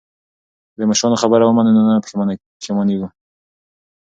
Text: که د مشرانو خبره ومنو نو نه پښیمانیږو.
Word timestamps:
که 0.71 0.75
د 0.79 0.81
مشرانو 0.89 1.21
خبره 1.23 1.43
ومنو 1.45 1.71
نو 1.75 1.81
نه 1.89 1.95
پښیمانیږو. 2.61 3.07